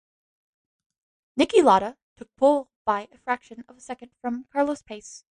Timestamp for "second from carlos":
3.81-4.81